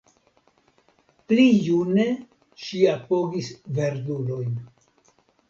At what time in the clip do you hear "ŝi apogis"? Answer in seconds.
2.63-3.53